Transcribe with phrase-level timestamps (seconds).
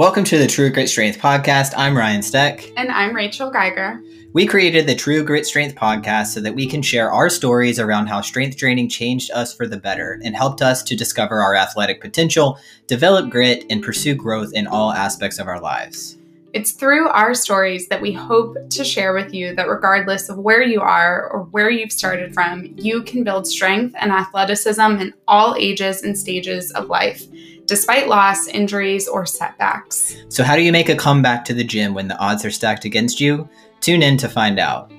[0.00, 1.74] Welcome to the True Grit Strength podcast.
[1.76, 2.72] I'm Ryan Steck.
[2.78, 4.00] And I'm Rachel Geiger.
[4.32, 8.06] We created the True Grit Strength podcast so that we can share our stories around
[8.06, 12.00] how strength training changed us for the better and helped us to discover our athletic
[12.00, 16.16] potential, develop grit, and pursue growth in all aspects of our lives.
[16.54, 20.62] It's through our stories that we hope to share with you that regardless of where
[20.62, 25.56] you are or where you've started from, you can build strength and athleticism in all
[25.58, 27.26] ages and stages of life
[27.70, 30.16] despite loss, injuries, or setbacks.
[30.28, 32.84] So, how do you make a comeback to the gym when the odds are stacked
[32.84, 33.48] against you?
[33.80, 34.90] Tune in to find out.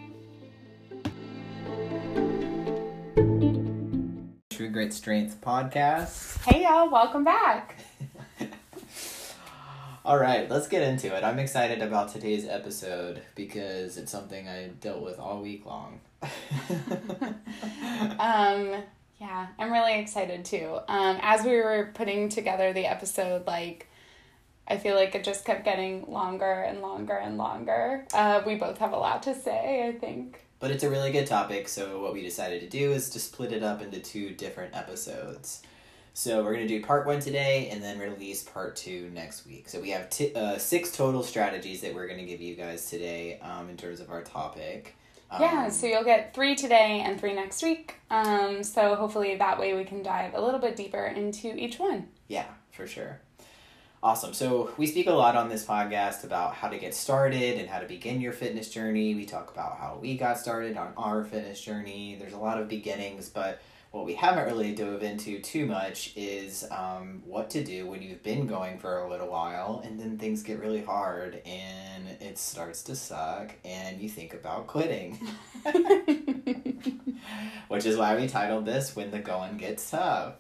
[4.50, 6.42] True Grit Strength podcast.
[6.46, 7.76] Hey, y'all, welcome back.
[10.06, 11.26] All right, let's get into it.
[11.26, 16.00] I'm excited about today's episode because it's something I dealt with all week long.
[18.20, 18.82] um,
[19.22, 20.80] yeah, I'm really excited too.
[20.88, 23.88] Um, as we were putting together the episode, like,
[24.68, 28.08] I feel like it just kept getting longer and longer and longer.
[28.16, 30.44] Uh, we both have a lot to say, I think.
[30.60, 33.52] But it's a really good topic, so what we decided to do is to split
[33.52, 35.62] it up into two different episodes.
[36.16, 39.70] So we're going to do part one today and then release part two next week.
[39.70, 42.90] So we have t- uh, six total strategies that we're going to give you guys
[42.90, 44.96] today um, in terms of our topic.
[45.32, 47.96] Um, yeah, so you'll get three today and three next week.
[48.10, 52.10] Um, so hopefully that way we can dive a little bit deeper into each one.
[52.28, 53.22] Yeah, for sure.
[54.04, 54.34] Awesome.
[54.34, 57.80] So we speak a lot on this podcast about how to get started and how
[57.80, 59.14] to begin your fitness journey.
[59.14, 62.18] We talk about how we got started on our fitness journey.
[62.20, 63.62] There's a lot of beginnings, but
[63.92, 68.24] what we haven't really dove into too much is um, what to do when you've
[68.24, 72.84] been going for a little while and then things get really hard and it starts
[72.84, 75.20] to suck and you think about quitting.
[77.68, 80.36] Which is why we titled this When the Going Gets Tough.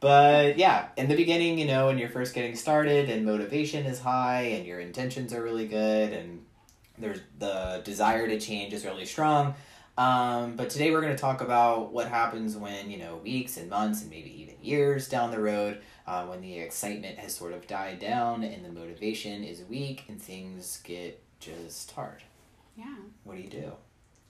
[0.00, 4.00] but yeah, in the beginning, you know, when you're first getting started and motivation is
[4.00, 6.44] high and your intentions are really good and
[7.02, 9.54] there's the desire to change is really strong.
[9.98, 13.68] Um, but today we're going to talk about what happens when, you know, weeks and
[13.68, 17.66] months and maybe even years down the road, uh, when the excitement has sort of
[17.66, 22.22] died down and the motivation is weak and things get just hard.
[22.76, 22.94] Yeah.
[23.24, 23.72] What do you do?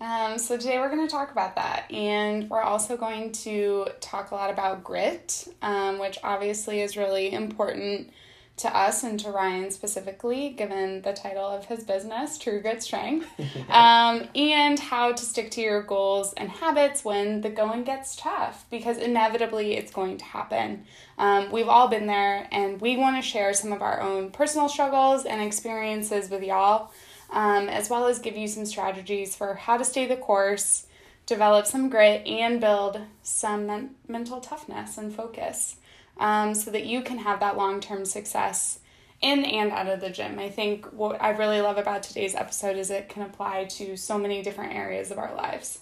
[0.00, 4.32] Um, so today we're going to talk about that, and we're also going to talk
[4.32, 8.11] a lot about grit, um, which obviously is really important
[8.59, 13.27] to us and to Ryan specifically, given the title of his business, True Grit Strength,
[13.71, 18.67] um, and how to stick to your goals and habits when the going gets tough,
[18.71, 20.85] because inevitably it's going to happen.
[21.19, 24.69] Um, we've all been there, and we want to share some of our own personal
[24.69, 26.93] struggles and experiences with y'all,
[27.31, 30.87] um, as well as give you some strategies for how to stay the course,
[31.25, 35.77] develop some grit, and build some men- mental toughness and focus
[36.19, 38.78] um, so that you can have that long term success
[39.21, 40.39] in and out of the gym.
[40.39, 44.19] I think what I really love about today's episode is it can apply to so
[44.19, 45.78] many different areas of our lives.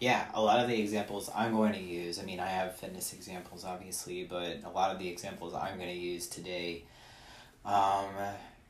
[0.00, 3.12] Yeah, a lot of the examples I'm going to use, I mean, I have fitness
[3.12, 6.84] examples obviously, but a lot of the examples I'm going to use today
[7.64, 8.06] um,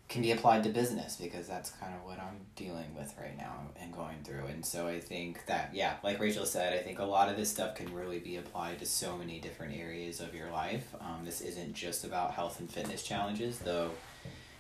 [0.08, 3.54] can be applied to business because that's kind of what I'm dealing with right now
[3.80, 4.46] and going through.
[4.46, 7.50] And so I think that, yeah, like Rachel said, I think a lot of this
[7.50, 10.86] stuff can really be applied to so many different areas of your life.
[11.00, 13.90] Um, this isn't just about health and fitness challenges, though,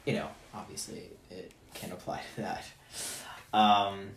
[0.06, 2.64] you know, obviously it can apply to that.
[3.52, 4.10] Um,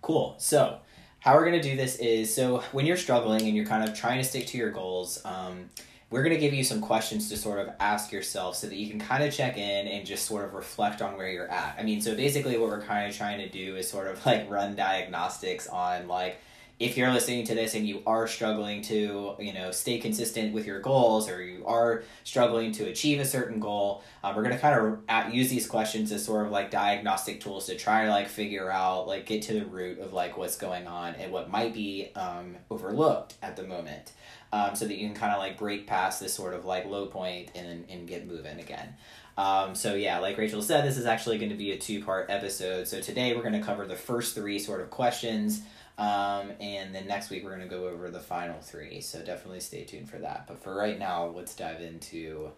[0.00, 0.36] cool.
[0.38, 0.78] So,
[1.20, 3.96] how we're going to do this is so when you're struggling and you're kind of
[3.96, 5.70] trying to stick to your goals, um,
[6.14, 8.88] we're going to give you some questions to sort of ask yourself so that you
[8.88, 11.74] can kind of check in and just sort of reflect on where you're at.
[11.76, 14.48] I mean, so basically, what we're kind of trying to do is sort of like
[14.48, 16.38] run diagnostics on like
[16.80, 20.66] if you're listening to this and you are struggling to you know stay consistent with
[20.66, 24.60] your goals or you are struggling to achieve a certain goal um, we're going to
[24.60, 28.28] kind of use these questions as sort of like diagnostic tools to try to like
[28.28, 31.72] figure out like get to the root of like what's going on and what might
[31.72, 34.12] be um, overlooked at the moment
[34.54, 37.06] um, so that you can kind of like break past this sort of like low
[37.06, 38.94] point and, and get moving again.
[39.36, 42.30] Um, so yeah, like Rachel said, this is actually going to be a two part
[42.30, 42.86] episode.
[42.86, 45.62] So today we're going to cover the first three sort of questions.
[45.96, 49.00] Um, and then next week we're going to go over the final three.
[49.00, 50.46] So definitely stay tuned for that.
[50.46, 52.50] But for right now, let's dive into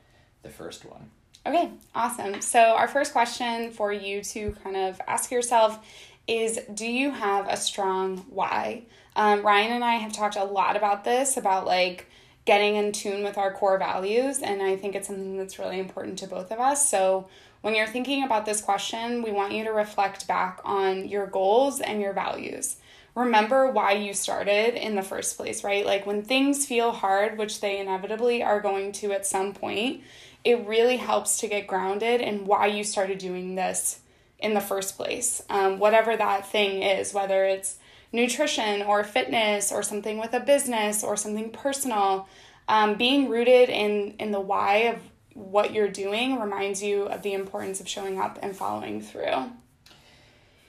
[0.42, 1.10] the first one.
[1.46, 2.40] Okay, awesome.
[2.40, 5.78] So, our first question for you to kind of ask yourself
[6.26, 8.82] is Do you have a strong why?
[9.14, 12.08] Um, Ryan and I have talked a lot about this about like
[12.46, 14.40] getting in tune with our core values.
[14.40, 16.88] And I think it's something that's really important to both of us.
[16.88, 17.28] So
[17.60, 21.80] when you're thinking about this question, we want you to reflect back on your goals
[21.80, 22.76] and your values.
[23.16, 25.86] Remember why you started in the first place, right?
[25.86, 30.02] Like when things feel hard, which they inevitably are going to at some point,
[30.44, 34.00] it really helps to get grounded in why you started doing this
[34.38, 35.42] in the first place.
[35.48, 37.78] Um, whatever that thing is, whether it's
[38.12, 42.28] nutrition or fitness or something with a business or something personal,
[42.68, 45.00] um, being rooted in, in the why of
[45.32, 49.50] what you're doing reminds you of the importance of showing up and following through.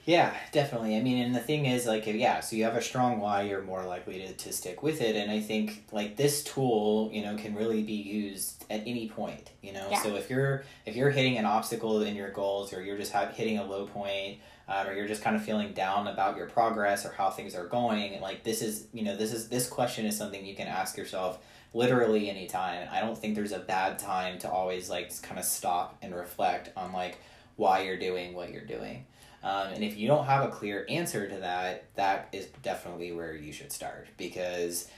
[0.07, 0.95] Yeah, definitely.
[0.95, 3.61] I mean, and the thing is, like, yeah, so you have a strong why, you're
[3.61, 5.17] more likely to, to stick with it.
[5.17, 9.51] And I think, like, this tool, you know, can really be used at any point,
[9.61, 9.85] you know?
[9.91, 10.01] Yeah.
[10.01, 13.33] So if you're, if you're hitting an obstacle in your goals or you're just ha-
[13.33, 14.37] hitting a low point,
[14.69, 17.67] uh, or you're just kind of feeling down about your progress or how things are
[17.67, 20.95] going, like, this is, you know, this is, this question is something you can ask
[20.95, 21.39] yourself
[21.73, 22.87] literally anytime.
[22.93, 26.71] I don't think there's a bad time to always, like, kind of stop and reflect
[26.77, 27.17] on, like,
[27.57, 29.05] why you're doing what you're doing.
[29.47, 33.33] Um, and if you don't have a clear answer to that, that is definitely where
[33.33, 34.89] you should start because,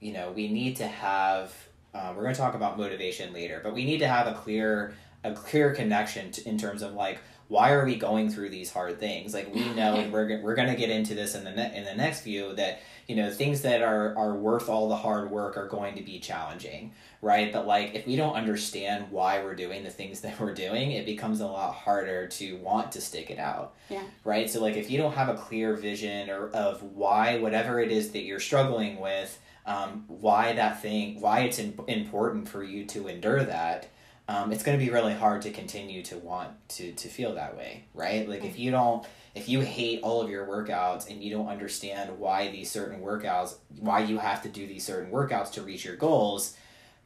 [0.00, 1.54] you know, we need to have.
[1.92, 4.94] Uh, we're going to talk about motivation later, but we need to have a clear
[5.24, 7.18] a clear connection to, in terms of like
[7.48, 9.34] why are we going through these hard things?
[9.34, 11.94] Like we know we're we're going to get into this in the ne- in the
[11.94, 15.66] next view that you know things that are are worth all the hard work are
[15.66, 17.52] going to be challenging right?
[17.52, 21.06] But like if we don't understand why we're doing the things that we're doing it
[21.06, 23.74] becomes a lot harder to want to stick it out.
[23.88, 24.02] Yeah.
[24.24, 24.48] Right?
[24.48, 28.12] So like if you don't have a clear vision or of why whatever it is
[28.12, 33.08] that you're struggling with um, why that thing why it's in, important for you to
[33.08, 33.88] endure that
[34.26, 37.56] um, it's going to be really hard to continue to want to to feel that
[37.56, 38.28] way right?
[38.28, 39.04] Like if you don't
[39.34, 43.56] if you hate all of your workouts and you don't understand why these certain workouts
[43.78, 46.56] why you have to do these certain workouts to reach your goals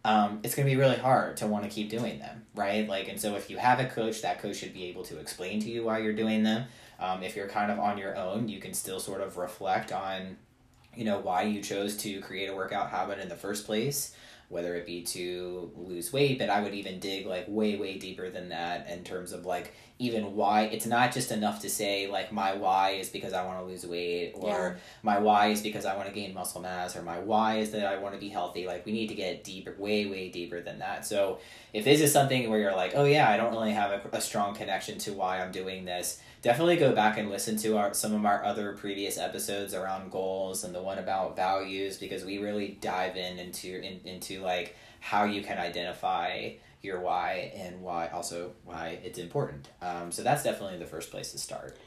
[0.05, 2.89] um, it's going to be really hard to want to keep doing them right?
[2.89, 5.61] Like and so if you have a coach that coach should be able to explain
[5.61, 6.67] to you why you're doing them.
[6.99, 10.37] Um, if you're kind of on your own you can still sort of reflect on
[10.95, 14.15] you know why you chose to create a workout habit in the first place
[14.53, 18.29] whether it be to lose weight, but I would even dig like way, way deeper
[18.29, 22.33] than that in terms of like even why it's not just enough to say like
[22.33, 24.75] my why is because I want to lose weight or yeah.
[25.03, 27.87] my why is because I want to gain muscle mass or my why is that
[27.87, 28.67] I want to be healthy.
[28.67, 31.07] Like we need to get deeper, way, way deeper than that.
[31.07, 31.39] So
[31.73, 34.21] if this is something where you're like, oh yeah, I don't really have a, a
[34.21, 38.13] strong connection to why I'm doing this, definitely go back and listen to our some
[38.15, 42.77] of our other previous episodes around goals and the one about values because we really
[42.81, 46.51] dive in into in, into like how you can identify
[46.83, 49.69] your why and why also why it's important.
[49.81, 51.79] Um, so that's definitely the first place to start.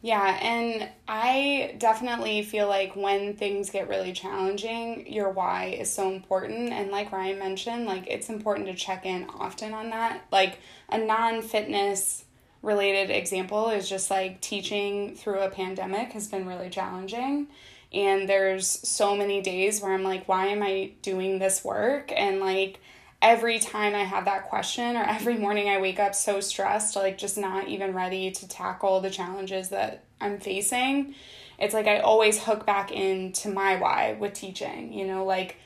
[0.00, 6.12] Yeah, and I definitely feel like when things get really challenging, your why is so
[6.12, 6.74] important.
[6.74, 10.26] And like Ryan mentioned, like it's important to check in often on that.
[10.30, 10.58] Like
[10.90, 12.26] a non fitness
[12.64, 17.48] related example is just like teaching through a pandemic has been really challenging.
[17.92, 22.10] And there's so many days where I'm like, why am I doing this work?
[22.16, 22.80] And like
[23.22, 27.18] every time I have that question or every morning I wake up so stressed, like
[27.18, 31.14] just not even ready to tackle the challenges that I'm facing,
[31.58, 34.92] it's like I always hook back into my why with teaching.
[34.92, 35.56] You know, like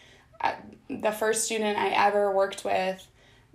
[0.41, 0.55] uh,
[0.91, 3.07] the first student I ever worked with,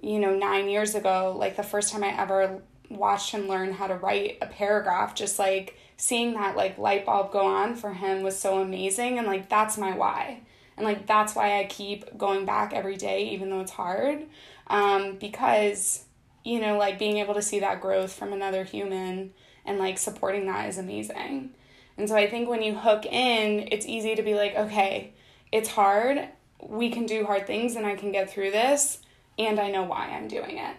[0.01, 2.61] you know, nine years ago, like the first time I ever
[2.97, 7.31] watched him learn how to write a paragraph just like seeing that like light bulb
[7.31, 10.41] go on for him was so amazing and like that's my why.
[10.75, 14.25] And like that's why i keep going back every day even though it's hard.
[14.67, 16.05] Um, because
[16.43, 19.33] you know like being able to see that growth from another human
[19.65, 21.51] and like supporting that is amazing.
[21.97, 25.13] And so i think when you hook in it's easy to be like okay
[25.51, 26.27] it's hard.
[26.59, 28.99] We can do hard things and i can get through this
[29.37, 30.75] and i know why i'm doing it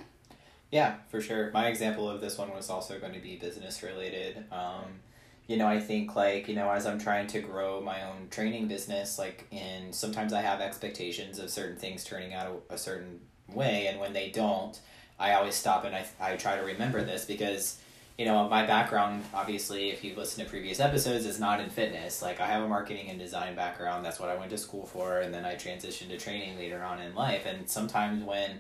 [0.75, 1.53] yeah, for sure.
[1.55, 4.45] My example of this one was also going to be business related.
[4.51, 4.87] Um,
[5.47, 8.67] you know, I think like, you know, as I'm trying to grow my own training
[8.67, 13.21] business, like, and sometimes I have expectations of certain things turning out a, a certain
[13.53, 14.77] way, and when they don't,
[15.17, 17.79] I always stop and I, I try to remember this because,
[18.19, 22.21] you know, my background, obviously, if you listen to previous episodes, is not in fitness.
[22.21, 24.05] Like, I have a marketing and design background.
[24.05, 25.21] That's what I went to school for.
[25.21, 27.47] And then I transitioned to training later on in life.
[27.47, 28.59] And sometimes when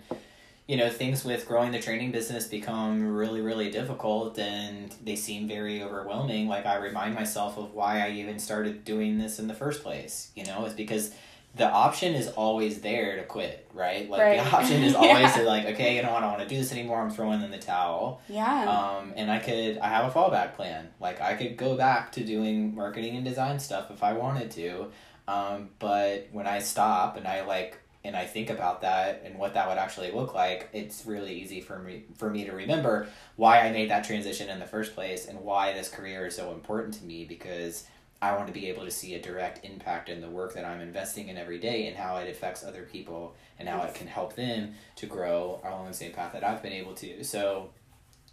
[0.67, 5.47] you know things with growing the training business become really really difficult and they seem
[5.47, 6.49] very overwhelming.
[6.49, 10.31] Like i remind myself of why i even started doing this in the first place
[10.35, 11.15] you know it's because
[11.57, 14.09] the option is always there to quit right?
[14.09, 14.37] Like right.
[14.39, 15.37] the option is always yeah.
[15.37, 17.43] to like okay you know what i don't want to do this anymore i'm throwing
[17.43, 18.23] in the towel.
[18.29, 18.65] Yeah.
[18.69, 20.89] Um and i could i have a fallback plan.
[21.01, 24.91] Like i could go back to doing marketing and design stuff if i wanted to.
[25.29, 29.55] Um but when i stop and i like and I think about that and what
[29.55, 33.61] that would actually look like, it's really easy for me for me to remember why
[33.61, 36.95] I made that transition in the first place and why this career is so important
[36.95, 37.87] to me because
[38.21, 40.81] I want to be able to see a direct impact in the work that I'm
[40.81, 44.35] investing in every day and how it affects other people and how it can help
[44.35, 47.23] them to grow along the same path that I've been able to.
[47.25, 47.71] So,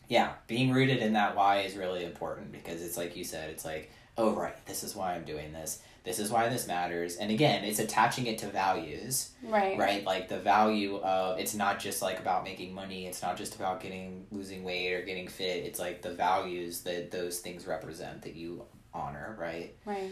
[0.07, 3.65] yeah, being rooted in that why is really important because it's like you said, it's
[3.65, 5.81] like, oh, right, this is why I'm doing this.
[6.03, 7.17] This is why this matters.
[7.17, 9.31] And again, it's attaching it to values.
[9.43, 9.77] Right.
[9.77, 10.03] Right?
[10.03, 13.81] Like the value of it's not just like about making money, it's not just about
[13.81, 15.63] getting losing weight or getting fit.
[15.63, 19.75] It's like the values that those things represent that you honor, right?
[19.85, 20.11] Right.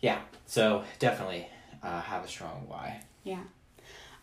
[0.00, 0.20] Yeah.
[0.46, 1.48] So definitely
[1.82, 3.02] uh, have a strong why.
[3.24, 3.42] Yeah.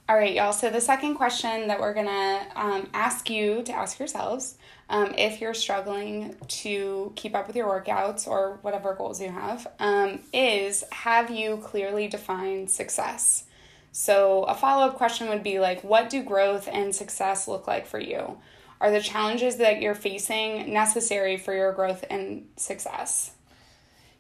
[0.10, 0.52] All right, y'all.
[0.52, 4.58] So the second question that we're gonna um, ask you to ask yourselves,
[4.90, 9.66] um, if you're struggling to keep up with your workouts or whatever goals you have,
[9.80, 13.46] um, is have you clearly defined success?
[13.94, 17.88] So a follow up question would be like, what do growth and success look like
[17.88, 18.38] for you?
[18.82, 23.32] Are the challenges that you're facing necessary for your growth and success?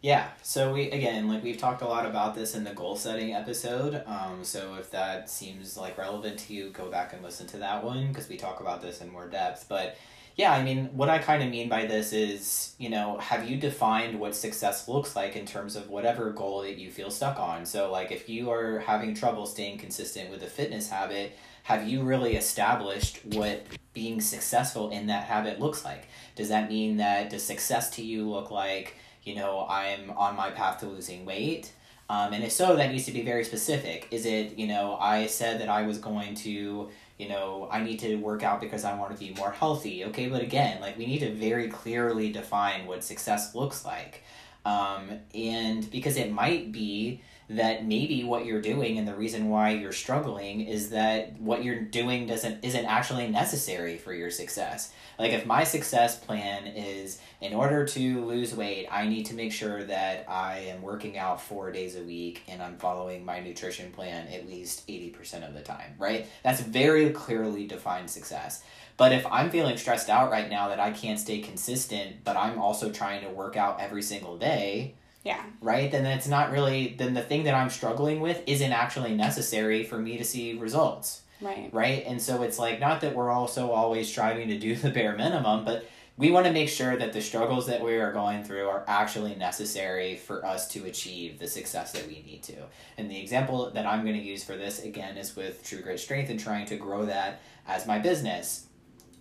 [0.04, 0.28] Yeah.
[0.42, 4.04] So we again, like we've talked a lot about this in the goal setting episode.
[4.06, 7.86] Um, so if that seems like relevant to you, go back and listen to that
[7.86, 9.66] one because we talk about this in more depth.
[9.70, 9.96] But
[10.36, 13.56] yeah, I mean, what I kind of mean by this is, you know, have you
[13.56, 17.66] defined what success looks like in terms of whatever goal that you feel stuck on?
[17.66, 22.02] So, like, if you are having trouble staying consistent with a fitness habit, have you
[22.04, 26.08] really established what being successful in that habit looks like?
[26.36, 30.50] Does that mean that does success to you look like, you know, I'm on my
[30.52, 31.72] path to losing weight?
[32.10, 34.08] Um, and if so, that needs to be very specific.
[34.12, 38.00] Is it, you know, I said that I was going to, you know, I need
[38.00, 40.06] to work out because I want to be more healthy.
[40.06, 44.24] Okay, but again, like we need to very clearly define what success looks like.
[44.66, 47.22] Um, and because it might be
[47.56, 51.82] that maybe what you're doing and the reason why you're struggling is that what you're
[51.82, 54.92] doing doesn't isn't actually necessary for your success.
[55.20, 59.52] Like if my success plan is in order to lose weight, I need to make
[59.52, 63.92] sure that I am working out 4 days a week and I'm following my nutrition
[63.92, 66.28] plan at least 80% of the time, right?
[66.44, 68.64] That's very clearly defined success.
[68.96, 72.60] But if I'm feeling stressed out right now that I can't stay consistent, but I'm
[72.60, 75.42] also trying to work out every single day, Yeah.
[75.62, 75.90] right?
[75.92, 79.98] Then it's not really then the thing that I'm struggling with isn't actually necessary for
[79.98, 81.70] me to see results, Right.
[81.74, 82.04] right?
[82.06, 85.64] And so it's like not that we're also always striving to do the bare minimum,
[85.66, 88.84] but we want to make sure that the struggles that we are going through are
[88.88, 92.54] actually necessary for us to achieve the success that we need to.
[93.00, 96.00] And the example that I'm going to use for this again is with True Grit
[96.00, 98.68] Strength and trying to grow that as my business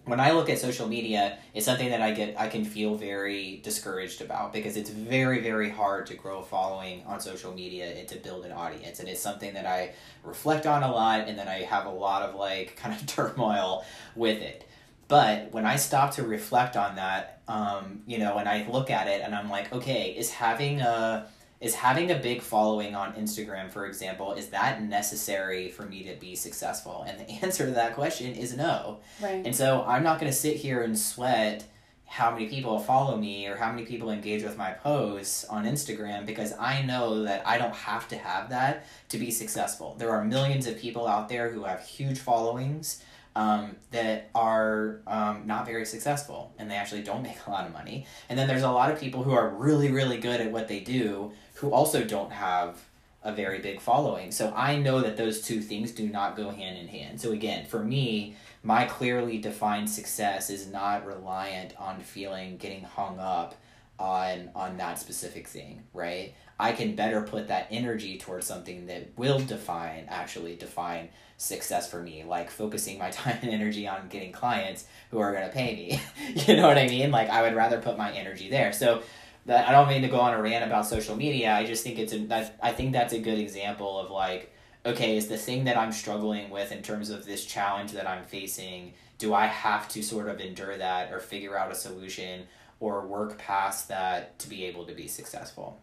[0.05, 3.61] when I look at social media, it's something that I get I can feel very
[3.63, 8.09] discouraged about because it's very very hard to grow a following on social media and
[8.09, 9.93] to build an audience and it's something that I
[10.25, 13.85] reflect on a lot and then I have a lot of like kind of turmoil
[14.17, 14.69] with it.
[15.07, 19.09] But when I stop to reflect on that, um, you know, and I look at
[19.09, 21.27] it and I'm like, okay, is having a
[21.63, 26.17] is having a big following on Instagram, for example, is that necessary for me to
[26.17, 27.05] be successful?
[27.07, 28.99] And the answer to that question is no.
[29.23, 29.47] Right.
[29.47, 31.65] And so I'm not going to sit here and sweat
[32.05, 36.27] how many people follow me or how many people engage with my posts on Instagram
[36.27, 39.95] because I know that I don't have to have that to be successful.
[39.99, 43.03] There are millions of people out there who have huge followings
[43.35, 47.73] um, that are um, not very successful and they actually don't make a lot of
[47.73, 48.07] money.
[48.29, 50.81] And then there's a lot of people who are really, really good at what they
[50.81, 52.77] do who also don't have
[53.23, 54.33] a very big following.
[54.33, 57.21] So I know that those two things do not go hand in hand.
[57.21, 63.21] So again, for me, my clearly defined success is not reliant on feeling getting hung
[63.21, 63.55] up
[63.97, 66.35] on on that specific thing, right?
[66.59, 72.03] I can better put that energy towards something that will define actually define success for
[72.03, 75.77] me, like focusing my time and energy on getting clients who are going to pay
[75.77, 76.01] me.
[76.47, 77.13] you know what I mean?
[77.13, 78.73] Like I would rather put my energy there.
[78.73, 79.05] So
[79.47, 81.53] that I don't mean to go on a rant about social media.
[81.53, 84.53] I just think it's a that I think that's a good example of like
[84.85, 88.25] okay, is the thing that I'm struggling with in terms of this challenge that I'm
[88.25, 92.47] facing, do I have to sort of endure that or figure out a solution
[92.81, 95.81] or work past that to be able to be successful?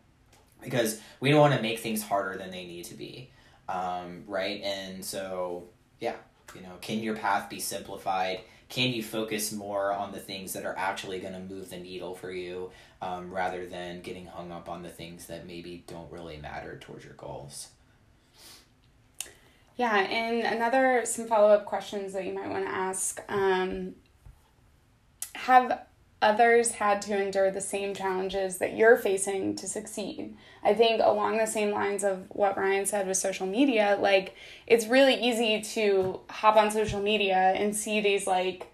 [0.61, 3.29] Because we don't want to make things harder than they need to be.
[3.69, 4.61] Um, right?
[4.63, 6.15] And so, yeah,
[6.53, 8.41] you know, can your path be simplified?
[8.69, 12.13] Can you focus more on the things that are actually going to move the needle
[12.13, 12.69] for you
[13.01, 17.03] um, rather than getting hung up on the things that maybe don't really matter towards
[17.03, 17.69] your goals?
[19.75, 23.21] Yeah, and another some follow up questions that you might want to ask.
[23.27, 23.95] Um,
[25.33, 25.85] have
[26.21, 30.35] others had to endure the same challenges that you're facing to succeed.
[30.63, 34.35] I think along the same lines of what Ryan said with social media, like
[34.67, 38.67] it's really easy to hop on social media and see these like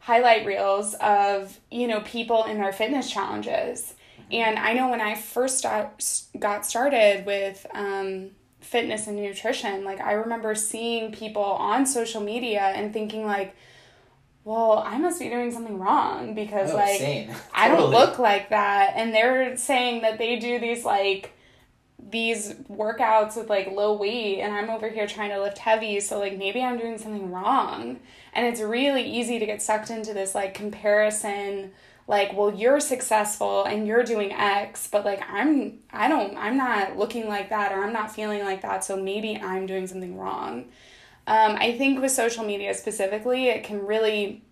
[0.00, 3.94] highlight reels of, you know, people in their fitness challenges.
[4.32, 5.64] And I know when I first
[6.38, 8.30] got started with um,
[8.60, 13.54] fitness and nutrition, like I remember seeing people on social media and thinking like,
[14.44, 17.30] well, I must be doing something wrong because Oh, like same.
[17.54, 18.94] I don't look like that.
[18.96, 21.32] And they're saying that they do these like
[22.10, 26.18] these workouts with like low weight and I'm over here trying to lift heavy, so
[26.18, 28.00] like maybe I'm doing something wrong.
[28.32, 31.72] And it's really easy to get sucked into this like comparison
[32.08, 36.96] like well you're successful and you're doing x but like i'm i don't i'm not
[36.96, 40.64] looking like that or i'm not feeling like that so maybe i'm doing something wrong
[41.30, 44.42] um, i think with social media specifically it can really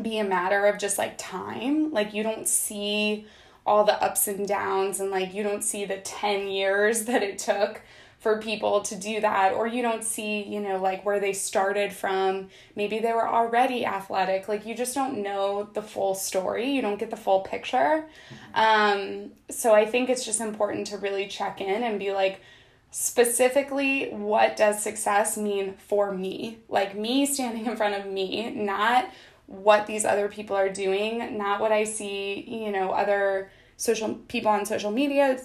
[0.00, 1.92] be a matter of just like time.
[1.92, 3.26] Like you don't see
[3.66, 7.38] all the ups and downs and like you don't see the 10 years that it
[7.38, 7.82] took
[8.18, 11.92] for people to do that or you don't see, you know, like where they started
[11.92, 12.48] from.
[12.76, 14.46] Maybe they were already athletic.
[14.46, 16.70] Like you just don't know the full story.
[16.70, 18.06] You don't get the full picture.
[18.54, 22.40] Um so I think it's just important to really check in and be like
[22.92, 29.08] specifically what does success mean for me like me standing in front of me not
[29.46, 34.50] what these other people are doing not what i see you know other social people
[34.50, 35.38] on social media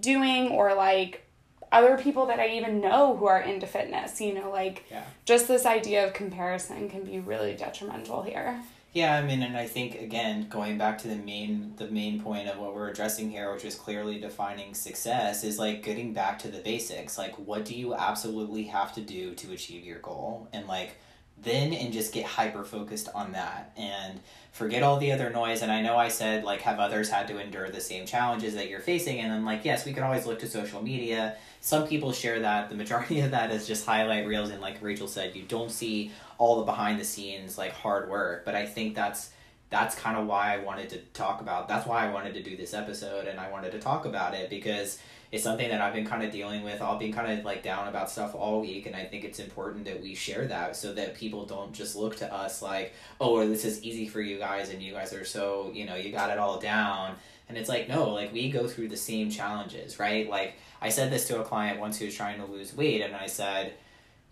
[0.00, 1.24] doing or like
[1.72, 5.04] other people that i even know who are into fitness you know like Yeah.
[5.24, 8.60] just this idea of comparison can be really detrimental here
[8.94, 12.48] Yeah, I mean, and I think again, going back to the main the main point
[12.48, 16.48] of what we're addressing here, which is clearly defining success, is like getting back to
[16.48, 17.18] the basics.
[17.18, 20.96] Like, what do you absolutely have to do to achieve your goal, and like
[21.36, 24.20] then and just get hyper focused on that and
[24.54, 25.62] forget all the other noise.
[25.62, 28.70] And I know I said like have others had to endure the same challenges that
[28.70, 31.36] you're facing, and then like yes, we can always look to social media.
[31.60, 32.70] Some people share that.
[32.70, 36.12] The majority of that is just highlight reels, and like Rachel said, you don't see
[36.38, 38.44] all the behind the scenes like hard work.
[38.44, 39.30] But I think that's
[39.70, 41.66] that's kind of why I wanted to talk about.
[41.66, 44.48] That's why I wanted to do this episode, and I wanted to talk about it
[44.48, 44.98] because
[45.34, 46.80] it's something that I've been kind of dealing with.
[46.80, 49.84] I've been kind of like down about stuff all week, and I think it's important
[49.86, 53.48] that we share that so that people don't just look to us like, oh, well,
[53.48, 56.30] this is easy for you guys, and you guys are so you know you got
[56.30, 57.16] it all down.
[57.48, 60.30] And it's like no, like we go through the same challenges, right?
[60.30, 63.16] Like I said this to a client once who was trying to lose weight, and
[63.16, 63.74] I said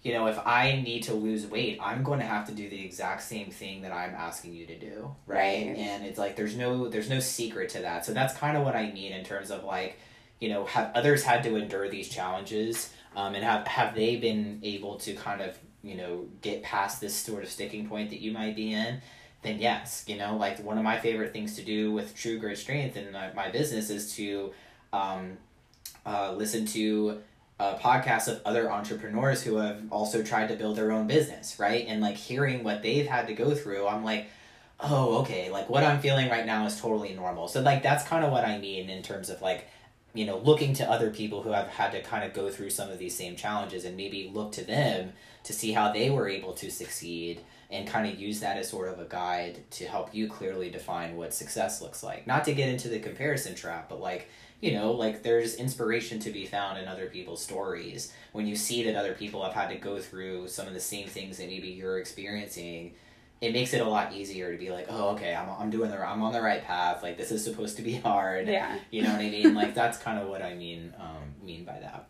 [0.03, 2.85] you know, if I need to lose weight, I'm going to have to do the
[2.85, 5.39] exact same thing that I'm asking you to do, right?
[5.39, 5.77] Right.
[5.77, 8.05] And it's like there's no there's no secret to that.
[8.05, 9.99] So that's kind of what I mean in terms of like,
[10.43, 14.59] you know, have others had to endure these challenges, um, and have have they been
[14.65, 18.33] able to kind of you know get past this sort of sticking point that you
[18.33, 19.01] might be in?
[19.43, 22.59] Then yes, you know, like one of my favorite things to do with True Grit
[22.59, 24.53] Strength and my, my business is to
[24.93, 25.39] um,
[26.05, 27.21] uh, listen to
[27.61, 31.87] podcasts of other entrepreneurs who have also tried to build their own business, right?
[31.87, 34.27] And like hearing what they've had to go through, I'm like,
[34.81, 37.47] oh, okay, like what I'm feeling right now is totally normal.
[37.47, 39.69] So like that's kind of what I mean in terms of like,
[40.15, 42.91] you know, looking to other people who have had to kind of go through some
[42.91, 45.13] of these same challenges and maybe look to them
[45.45, 48.89] to see how they were able to succeed and kind of use that as sort
[48.89, 52.27] of a guide to help you clearly define what success looks like.
[52.27, 54.29] Not to get into the comparison trap, but like
[54.63, 58.13] you know, like there's inspiration to be found in other people's stories.
[58.31, 61.09] When you see that other people have had to go through some of the same
[61.09, 62.95] things that maybe you're experiencing,
[63.43, 65.99] it makes it a lot easier to be like, oh, okay, I'm, I'm doing the
[65.99, 67.03] I'm on the right path.
[67.03, 68.47] Like this is supposed to be hard.
[68.49, 69.55] yeah You know what I mean?
[69.55, 72.09] like that's kind of what I mean um, mean by that.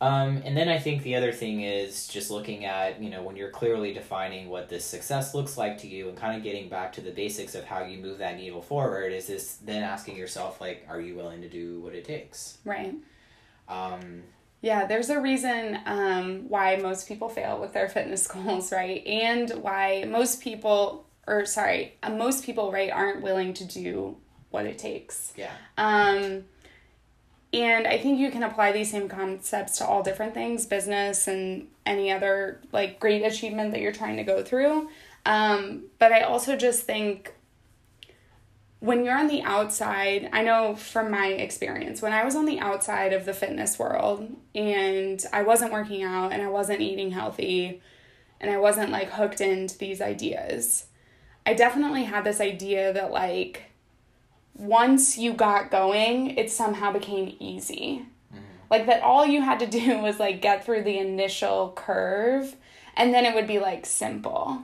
[0.00, 3.36] Um, and then I think the other thing is just looking at, you know, when
[3.36, 6.92] you're clearly defining what this success looks like to you and kind of getting back
[6.94, 10.60] to the basics of how you move that needle forward, is this then asking yourself,
[10.60, 12.58] like, are you willing to do what it takes?
[12.64, 12.94] right
[13.68, 14.24] Um,
[14.64, 19.06] Yeah, there's a reason um, why most people fail with their fitness goals, right?
[19.06, 24.16] And why most people, or sorry, uh, most people, right, aren't willing to do
[24.50, 25.34] what it takes.
[25.36, 25.52] yeah.
[25.76, 26.44] Um,
[27.52, 31.68] and I think you can apply these same concepts to all different things, business and
[31.84, 34.88] any other like great achievement that you're trying to go through.
[35.26, 37.34] Um, but I also just think
[38.84, 42.60] when you're on the outside, I know from my experience, when I was on the
[42.60, 47.80] outside of the fitness world and I wasn't working out and I wasn't eating healthy
[48.42, 50.84] and I wasn't like hooked into these ideas,
[51.46, 53.62] I definitely had this idea that like
[54.52, 58.04] once you got going, it somehow became easy.
[58.34, 58.42] Mm-hmm.
[58.68, 62.54] Like that all you had to do was like get through the initial curve
[62.98, 64.62] and then it would be like simple.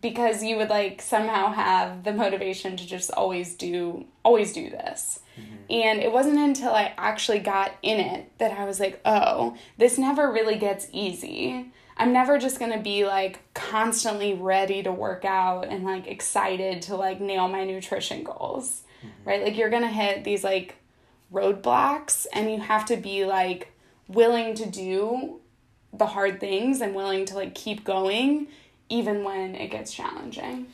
[0.00, 5.20] Because you would like somehow have the motivation to just always do always do this.
[5.38, 5.56] Mm-hmm.
[5.70, 9.98] And it wasn't until I actually got in it that I was like, oh, this
[9.98, 11.72] never really gets easy.
[11.96, 16.82] I'm never just going to be like constantly ready to work out and like excited
[16.82, 18.82] to like nail my nutrition goals.
[19.04, 19.28] Mm-hmm.
[19.28, 19.42] Right?
[19.42, 20.76] Like you're going to hit these like
[21.32, 23.72] roadblocks and you have to be like
[24.08, 25.40] willing to do
[25.92, 28.46] the hard things and willing to like keep going
[28.90, 30.66] even when it gets challenging.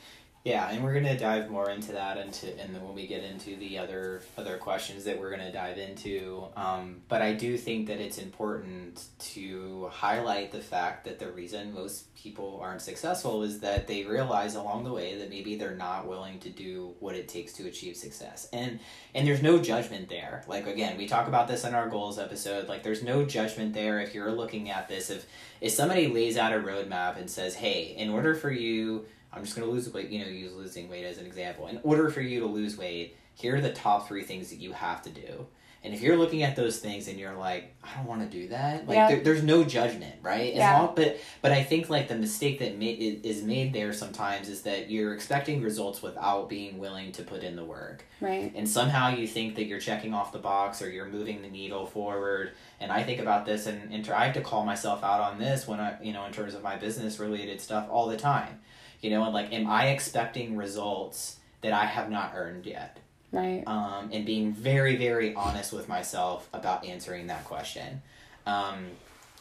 [0.47, 3.57] Yeah, and we're gonna dive more into that into and then when we get into
[3.57, 6.45] the other other questions that we're gonna dive into.
[6.55, 11.73] Um, but I do think that it's important to highlight the fact that the reason
[11.73, 16.07] most people aren't successful is that they realize along the way that maybe they're not
[16.07, 18.47] willing to do what it takes to achieve success.
[18.53, 18.79] And
[19.13, 20.45] and there's no judgment there.
[20.47, 22.69] Like again, we talk about this in our goals episode.
[22.69, 25.09] Like there's no judgment there if you're looking at this.
[25.09, 25.25] If
[25.59, 29.55] if somebody lays out a roadmap and says, "Hey, in order for you." I'm just
[29.55, 31.67] going to lose weight, you know, use losing weight as an example.
[31.67, 34.71] In order for you to lose weight, here are the top three things that you
[34.73, 35.45] have to do.
[35.83, 38.47] And if you're looking at those things and you're like, I don't want to do
[38.49, 39.07] that, like Yeah.
[39.09, 40.51] there, there's no judgment, right?
[40.53, 40.79] As Yeah.
[40.79, 44.63] long, but but I think like the mistake that ma- is made there sometimes is
[44.63, 48.51] that you're expecting results without being willing to put in the work Right.
[48.55, 51.85] and somehow you think that you're checking off the box or you're moving the needle
[51.85, 55.37] forward and i think about this and, and i have to call myself out on
[55.39, 58.59] this when i you know in terms of my business related stuff all the time
[59.01, 62.99] you know and like am i expecting results that i have not earned yet?
[63.31, 63.63] Right.
[63.67, 68.01] um, and being very very honest with myself about answering that question.
[68.45, 68.85] Um,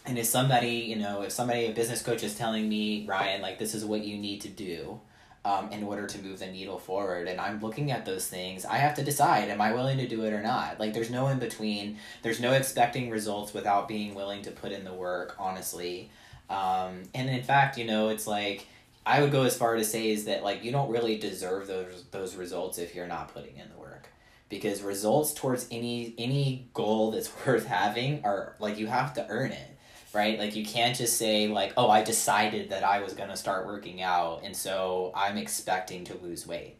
[0.04, 3.58] and if somebody you know if somebody a business coach is telling me ryan like
[3.58, 5.00] this is what you need to do
[5.44, 8.76] um, in order to move the needle forward and i'm looking at those things i
[8.76, 10.78] have to decide am i willing to do it or not?
[10.78, 11.98] Like there's no in between.
[12.22, 16.10] There's no expecting results without being willing to put in the work honestly.
[16.48, 18.66] Um, and in fact you know it's like
[19.06, 22.04] i would go as far to say is that like you don't really deserve those
[22.10, 24.08] those results if you're not putting in the work.
[24.48, 29.52] Because results towards any any goal that's worth having are like you have to earn
[29.52, 29.70] it
[30.12, 30.38] right?
[30.38, 33.66] Like you can't just say like oh i decided that i was going to start
[33.66, 36.76] working out and so i'm expecting to lose weight.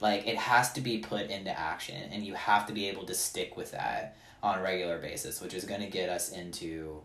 [0.00, 3.14] Like it has to be put into action and you have to be able to
[3.14, 7.02] stick with that on a regular basis which is going to get us into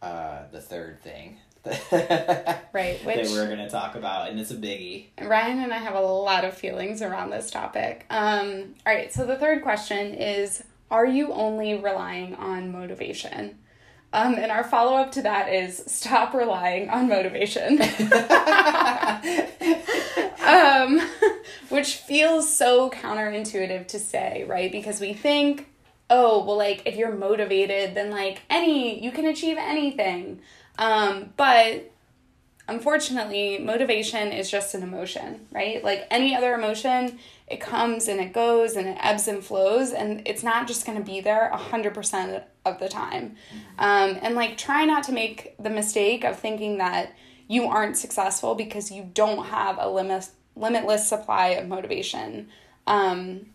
[0.00, 1.38] uh, the third thing
[2.72, 3.04] Right.
[3.04, 6.00] Which we're going to talk about and it's a biggie Ryan and I have a
[6.00, 8.06] lot of feelings around this topic.
[8.10, 13.58] Um, all right, so the third question is Are you only relying on motivation?
[14.12, 17.80] Um, and our follow up to that is stop relying on motivation.
[20.44, 21.00] um,
[21.68, 24.72] which feels so counterintuitive to say, right?
[24.72, 25.68] Because we think,
[26.08, 30.40] oh, well, like if you're motivated, then like any, you can achieve anything.
[30.78, 31.90] Um, but
[32.68, 35.82] unfortunately, motivation is just an emotion, right?
[35.82, 40.22] Like any other emotion, it comes and it goes and it ebbs and flows, and
[40.26, 43.36] it's not just going to be there 100% of the time.
[43.78, 47.12] Um, and like, try not to make the mistake of thinking that
[47.48, 52.48] you aren't successful because you don't have a limit, limitless supply of motivation.
[52.86, 53.46] Um,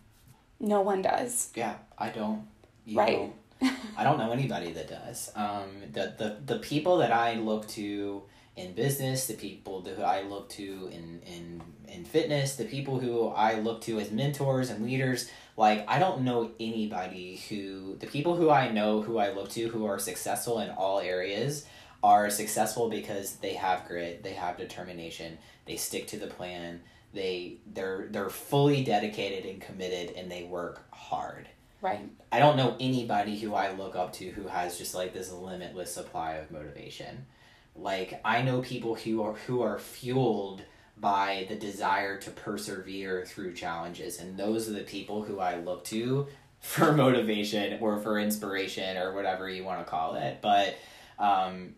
[0.60, 1.50] no one does.
[1.54, 2.46] Yeah, I don't.
[2.84, 3.18] You Right.
[3.18, 5.32] know, I don't know anybody that does.
[5.34, 8.22] Um, the, the the people that I look to
[8.56, 13.28] in business, the people who I look to in in in fitness, the people who
[13.28, 15.30] I look to as mentors and leaders.
[15.56, 19.68] Like I don't know anybody who the people who I know who I look to
[19.68, 21.66] who are successful in all areas
[22.02, 26.80] are successful because they have grit, they have determination, they stick to the plan,
[27.14, 31.48] they they're they're fully dedicated and committed and they work hard.
[31.80, 32.08] Right.
[32.32, 35.92] I don't know anybody who I look up to who has just like this limitless
[35.92, 37.26] supply of motivation.
[37.74, 40.62] Like I know people who are who are fueled
[40.96, 45.84] by the desire to persevere through challenges and those are the people who I look
[45.84, 46.26] to
[46.60, 50.38] for motivation or for inspiration or whatever you want to call it.
[50.40, 50.76] But
[51.18, 51.74] um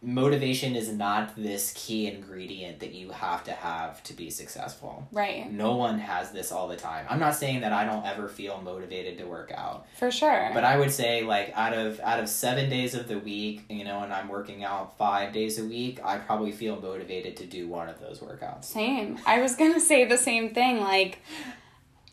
[0.00, 5.08] motivation is not this key ingredient that you have to have to be successful.
[5.10, 5.50] Right.
[5.50, 7.04] No one has this all the time.
[7.08, 10.50] I'm not saying that I don't ever feel motivated to work out, For sure.
[10.54, 13.84] but I would say like out of out of 7 days of the week, you
[13.84, 17.66] know, and I'm working out 5 days a week, I probably feel motivated to do
[17.68, 18.64] one of those workouts.
[18.66, 19.18] Same.
[19.26, 20.80] I was going to say the same thing.
[20.80, 21.18] Like,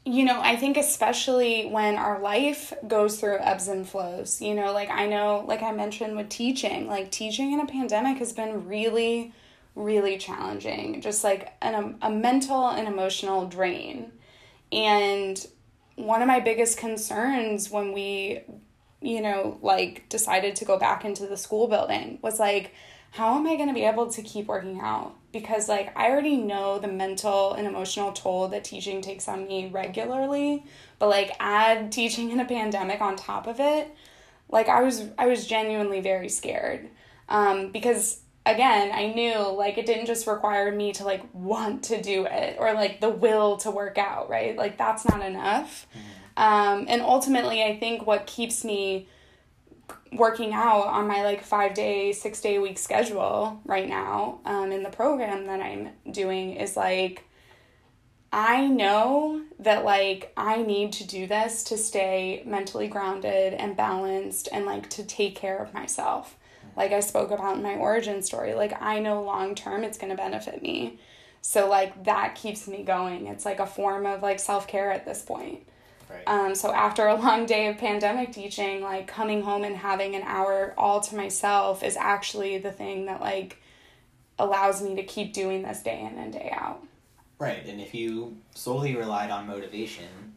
[0.05, 4.71] you know, I think especially when our life goes through ebbs and flows, you know,
[4.71, 8.67] like I know, like I mentioned with teaching, like teaching in a pandemic has been
[8.67, 9.33] really,
[9.73, 11.01] really challenging.
[11.01, 14.11] Just like an, um, a mental and emotional drain.
[14.71, 15.43] And
[15.95, 18.41] one of my biggest concerns when we,
[19.05, 22.73] you know, like decided to go back into the school building was like,
[23.11, 25.15] how am I going to be able to keep working out?
[25.31, 29.69] Because, like, I already know the mental and emotional toll that teaching takes on me
[29.69, 30.65] regularly,
[30.99, 33.95] but, like, add teaching in a pandemic on top of it,
[34.49, 36.89] like, I was, I was genuinely very scared.
[37.29, 42.01] Um, because again, I knew like it didn't just require me to like want to
[42.01, 44.55] do it or like the will to work out, right?
[44.55, 45.87] Like that's not enough.
[45.89, 46.24] Mm-hmm.
[46.37, 49.07] Um, and ultimately, I think what keeps me
[50.11, 54.83] working out on my like five day, six day week schedule right now um, in
[54.83, 57.23] the program that I'm doing is like,
[58.31, 64.49] I know that like I need to do this to stay mentally grounded and balanced
[64.51, 66.35] and like to take care of myself
[66.75, 68.53] like I spoke about in my origin story.
[68.53, 70.99] Like I know long term it's going to benefit me.
[71.41, 73.27] So like that keeps me going.
[73.27, 75.65] It's like a form of like self-care at this point.
[76.15, 76.27] Right.
[76.27, 80.23] Um, so after a long day of pandemic teaching, like coming home and having an
[80.23, 83.61] hour all to myself is actually the thing that like
[84.39, 86.83] allows me to keep doing this day in and day out.
[87.39, 87.65] Right.
[87.65, 90.33] And if you solely relied on motivation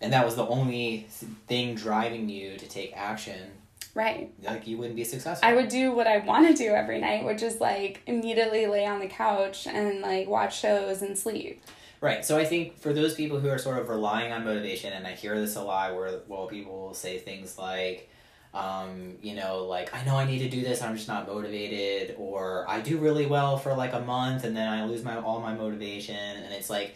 [0.00, 1.06] and that was the only
[1.48, 3.52] thing driving you to take action,
[3.96, 4.30] Right.
[4.42, 5.48] Like you wouldn't be successful.
[5.48, 8.84] I would do what I want to do every night, which is like immediately lay
[8.84, 11.62] on the couch and like watch shows and sleep.
[12.06, 12.24] Right.
[12.24, 15.12] So I think for those people who are sort of relying on motivation, and I
[15.12, 18.08] hear this a lot where well people will say things like,
[18.54, 22.14] um, you know, like I know I need to do this, I'm just not motivated,
[22.16, 25.40] or I do really well for like a month and then I lose my all
[25.40, 26.94] my motivation, and it's like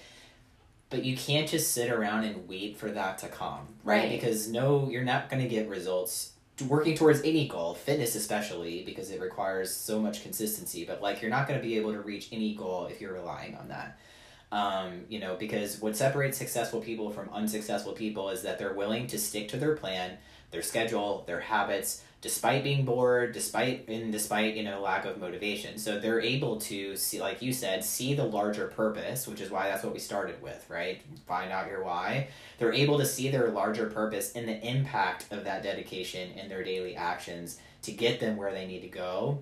[0.91, 4.11] but you can't just sit around and wait for that to come right, right.
[4.11, 6.33] because no you're not going to get results
[6.69, 10.85] working towards any goal, fitness especially, because it requires so much consistency.
[10.85, 13.57] But like, you're not going to be able to reach any goal if you're relying
[13.57, 13.99] on that.
[14.53, 19.07] Um, you know, because what separates successful people from unsuccessful people is that they're willing
[19.09, 20.19] to stick to their plan,
[20.51, 25.79] their schedule, their habits, despite being bored, despite and despite you know lack of motivation.
[25.79, 29.69] So they're able to see, like you said, see the larger purpose, which is why
[29.69, 31.01] that's what we started with, right?
[31.27, 32.29] Find out your why.
[32.59, 36.65] They're able to see their larger purpose and the impact of that dedication in their
[36.65, 39.39] daily actions to get them where they need to go,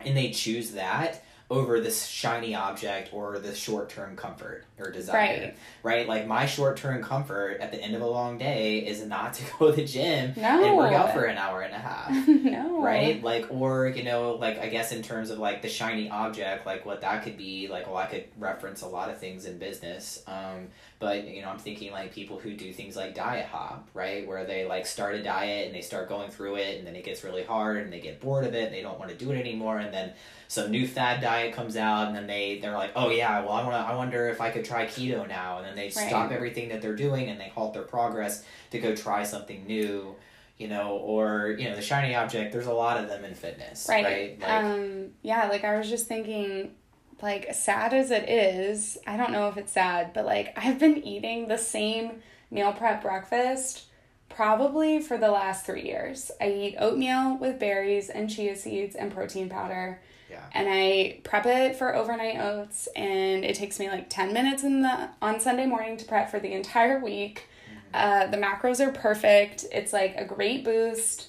[0.00, 5.16] and they choose that over this shiny object or this short term comfort or desire.
[5.16, 5.56] Right.
[5.82, 6.08] Right?
[6.08, 9.44] Like my short term comfort at the end of a long day is not to
[9.58, 10.64] go to the gym no.
[10.64, 12.10] and work out for an hour and a half.
[12.28, 12.82] no.
[12.82, 13.22] Right?
[13.22, 16.84] Like or, you know, like I guess in terms of like the shiny object, like
[16.84, 20.22] what that could be, like well I could reference a lot of things in business.
[20.26, 20.68] Um,
[20.98, 24.26] but you know, I'm thinking like people who do things like diet hop, right?
[24.26, 27.04] Where they like start a diet and they start going through it and then it
[27.04, 29.30] gets really hard and they get bored of it and they don't want to do
[29.32, 30.12] it anymore and then
[30.48, 33.62] some new fad diet comes out and then they they're like oh yeah well i
[33.62, 35.92] want to i wonder if i could try keto now and then they right.
[35.92, 40.14] stop everything that they're doing and they halt their progress to go try something new
[40.58, 43.86] you know or you know the shiny object there's a lot of them in fitness
[43.88, 44.40] right, right?
[44.40, 46.72] Like, um yeah like i was just thinking
[47.20, 50.98] like sad as it is i don't know if it's sad but like i've been
[50.98, 53.84] eating the same meal prep breakfast
[54.28, 59.12] probably for the last three years i eat oatmeal with berries and chia seeds and
[59.12, 60.00] protein powder
[60.32, 60.44] yeah.
[60.52, 64.80] And I prep it for overnight oats and it takes me like 10 minutes in
[64.80, 67.48] the on Sunday morning to prep for the entire week.
[67.68, 67.78] Mm-hmm.
[67.92, 69.66] Uh, the macros are perfect.
[69.70, 71.28] It's like a great boost.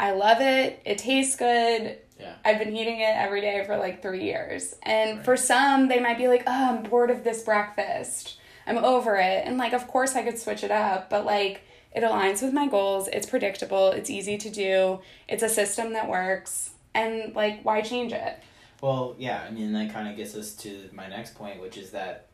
[0.00, 0.82] I love it.
[0.84, 1.98] It tastes good.
[2.18, 2.34] Yeah.
[2.44, 4.74] I've been eating it every day for like three years.
[4.82, 5.24] And right.
[5.24, 8.38] for some, they might be like, oh, I'm bored of this breakfast.
[8.66, 9.46] I'm over it.
[9.46, 11.62] And like, of course, I could switch it up, but like,
[11.94, 13.06] it aligns with my goals.
[13.12, 13.90] It's predictable.
[13.90, 15.00] It's easy to do.
[15.28, 18.38] It's a system that works and like why change it?
[18.80, 21.90] Well yeah i mean that kind of gets us to my next point which is
[21.90, 22.26] that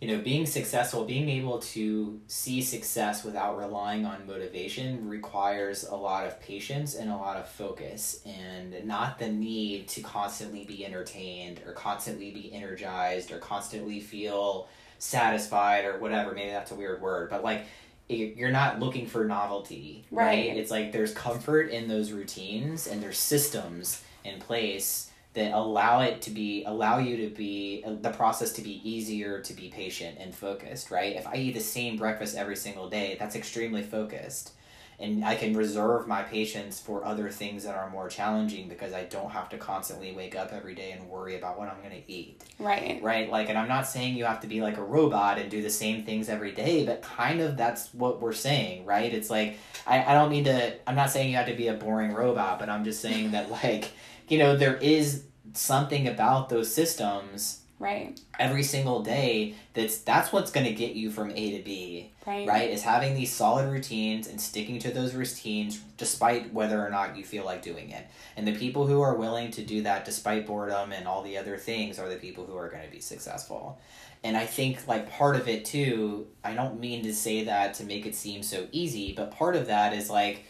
[0.00, 5.94] you know being successful being able to see success without relying on motivation requires a
[5.94, 10.86] lot of patience and a lot of focus and not the need to constantly be
[10.86, 17.02] entertained or constantly be energized or constantly feel satisfied or whatever maybe that's a weird
[17.02, 17.66] word but like
[18.10, 20.26] you're not looking for novelty, right.
[20.26, 20.56] right?
[20.56, 26.20] It's like there's comfort in those routines and there's systems in place that allow it
[26.22, 30.18] to be allow you to be uh, the process to be easier to be patient
[30.18, 31.14] and focused, right?
[31.14, 34.52] If I eat the same breakfast every single day, that's extremely focused
[35.00, 39.04] and I can reserve my patience for other things that are more challenging because I
[39.04, 42.12] don't have to constantly wake up every day and worry about what I'm going to
[42.12, 42.42] eat.
[42.58, 43.00] Right.
[43.02, 43.30] Right.
[43.30, 45.70] Like, and I'm not saying you have to be like a robot and do the
[45.70, 49.12] same things every day, but kind of that's what we're saying, right?
[49.12, 51.74] It's like, I, I don't need to, I'm not saying you have to be a
[51.74, 53.92] boring robot, but I'm just saying that, like,
[54.28, 58.20] you know, there is something about those systems Right.
[58.38, 62.46] every single day that's that's what's going to get you from A to B Right.
[62.46, 67.16] right is having these solid routines and sticking to those routines despite whether or not
[67.16, 70.46] you feel like doing it and the people who are willing to do that despite
[70.46, 73.80] boredom and all the other things are the people who are going to be successful
[74.22, 77.82] and i think like part of it too i don't mean to say that to
[77.84, 80.44] make it seem so easy but part of that is like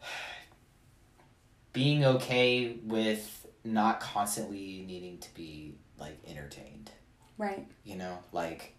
[1.74, 6.90] being okay with not constantly needing to be like entertained
[7.36, 7.66] Right.
[7.84, 8.74] you know like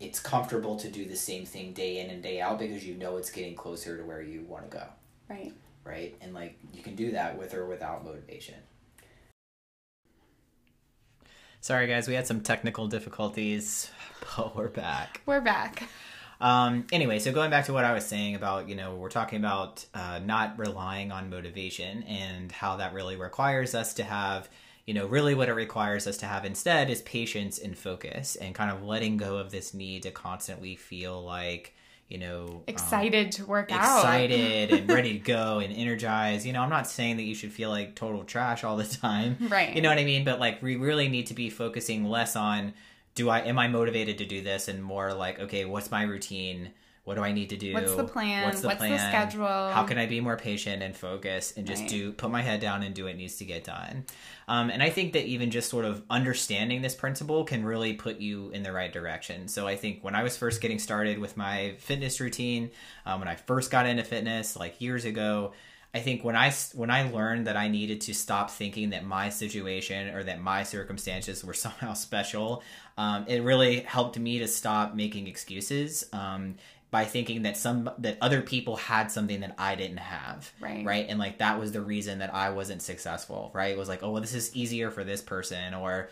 [0.00, 3.16] it's comfortable to do the same thing day in and day out because you know
[3.16, 4.84] it's getting closer to where you want to go
[5.28, 5.52] Right.
[5.84, 8.54] right and like you can do that with or without motivation
[11.60, 13.90] sorry guys we had some technical difficulties
[14.36, 15.82] but we're back We're back.
[16.40, 19.38] um, anyway, so going back to what I was saying about, you know, we're talking
[19.38, 24.50] about uh, not relying on motivation and how that really requires us to have,
[24.86, 28.54] you know, really what it requires us to have instead is patience and focus and
[28.54, 31.74] kind of letting go of this need to constantly feel like,
[32.08, 33.80] you know, um, Excited to work out.
[33.80, 36.46] excited and ready to go and energized.
[36.46, 39.36] You know, I'm not saying that you should feel like total trash all the time.
[39.48, 39.74] Right.
[39.74, 40.24] You know what I mean?
[40.24, 42.72] But like we really need to be focusing less on
[43.16, 46.70] do I am I motivated to do this and more like, okay, what's my routine?
[47.06, 47.72] What do I need to do?
[47.72, 48.42] What's the plan?
[48.42, 49.46] What's the What's the schedule?
[49.46, 51.88] How can I be more patient and focus and just Right.
[51.88, 54.06] do put my head down and do what needs to get done?
[54.48, 58.18] Um, and I think that even just sort of understanding this principle can really put
[58.18, 59.46] you in the right direction.
[59.46, 62.72] So I think when I was first getting started with my fitness routine,
[63.06, 65.52] um, when I first got into fitness like years ago,
[65.94, 69.30] I think when I when I learned that I needed to stop thinking that my
[69.30, 72.62] situation or that my circumstances were somehow special,
[72.98, 76.56] um, it really helped me to stop making excuses um,
[76.90, 80.84] by thinking that some that other people had something that I didn't have, Right.
[80.84, 83.72] right, and like that was the reason that I wasn't successful, right?
[83.72, 86.08] It was like, oh well, this is easier for this person, or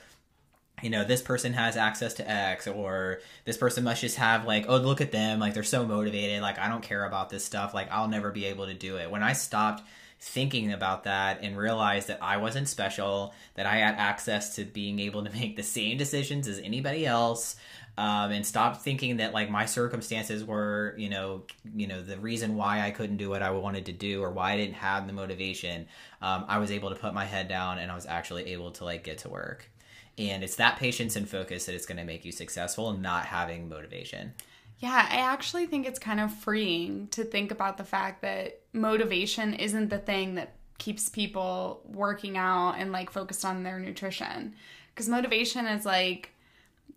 [0.82, 4.66] you know this person has access to x or this person must just have like
[4.68, 7.72] oh look at them like they're so motivated like i don't care about this stuff
[7.72, 9.84] like i'll never be able to do it when i stopped
[10.18, 14.98] thinking about that and realized that i wasn't special that i had access to being
[14.98, 17.54] able to make the same decisions as anybody else
[17.96, 21.42] um, and stop thinking that like my circumstances were you know
[21.74, 24.52] you know the reason why i couldn't do what i wanted to do or why
[24.52, 25.86] i didn't have the motivation
[26.22, 28.84] um, i was able to put my head down and i was actually able to
[28.84, 29.70] like get to work
[30.16, 33.26] and it's that patience and focus that is going to make you successful and not
[33.26, 34.32] having motivation
[34.80, 39.54] Yeah, I actually think it's kind of freeing to think about the fact that motivation
[39.54, 44.54] isn't the thing that keeps people working out and like focused on their nutrition.
[44.92, 46.33] Because motivation is like,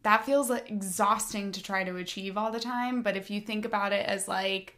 [0.03, 3.01] that feels like exhausting to try to achieve all the time.
[3.01, 4.77] But if you think about it as like,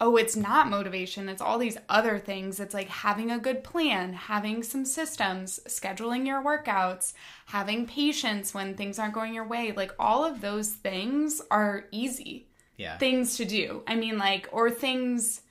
[0.00, 2.60] oh, it's not motivation, it's all these other things.
[2.60, 7.12] It's like having a good plan, having some systems, scheduling your workouts,
[7.46, 9.72] having patience when things aren't going your way.
[9.72, 12.46] Like all of those things are easy
[12.80, 13.82] yeah things to do.
[13.86, 15.42] I mean, like, or things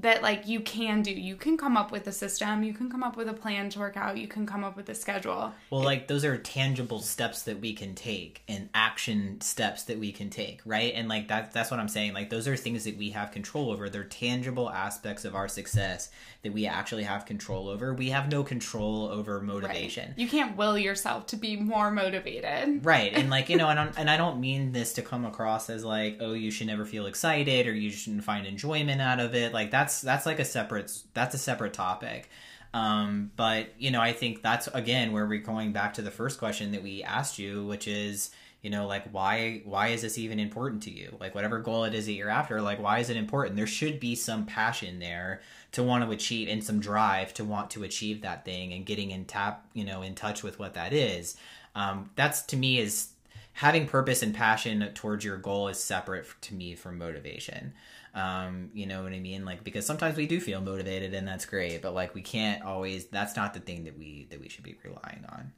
[0.00, 1.10] that like you can do.
[1.10, 3.78] You can come up with a system, you can come up with a plan to
[3.78, 5.52] work out, you can come up with a schedule.
[5.70, 10.12] well like those are tangible steps that we can take and action steps that we
[10.12, 10.92] can take right?
[10.94, 12.12] And like that that's what i'm saying.
[12.12, 13.88] Like those are things that we have control over.
[13.88, 16.10] They're tangible aspects of our success
[16.42, 17.94] that we actually have control over.
[17.94, 20.14] We have no control over motivation.
[20.16, 22.84] You can't will yourself to be more motivated.
[22.84, 23.12] right.
[23.12, 26.18] And like you know and, and i don't mean this to come across as like
[26.20, 29.52] oh you should never feel excited or you shouldn't find enjoyment out of it.
[29.54, 32.28] Like that's that's like a separate that's a separate topic.
[32.74, 36.38] Um but you know i think that's again where we're going back to the first
[36.38, 38.30] question that we asked you which is
[38.62, 41.16] you know like why why is this even important to you?
[41.20, 43.56] Like whatever goal it is that you're after like why is it important?
[43.56, 45.40] There should be some passion there
[45.72, 49.12] to want to achieve and some drive to want to achieve that thing and getting
[49.12, 51.36] in tap you know in touch with what that is.
[51.76, 53.10] Um, that's to me is
[53.52, 57.72] having purpose and passion towards your goal is separate to me from motivation
[58.16, 61.46] um, you know what i mean like because sometimes we do feel motivated and that's
[61.46, 64.64] great but like we can't always that's not the thing that we that we should
[64.64, 65.52] be relying on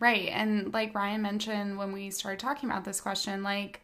[0.00, 0.28] Right.
[0.28, 3.80] And like Ryan mentioned when we started talking about this question, like